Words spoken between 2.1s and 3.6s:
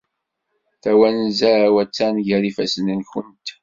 gar ifassen-nkent.